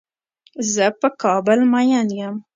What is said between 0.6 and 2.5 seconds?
زۀ په کابل مين يم.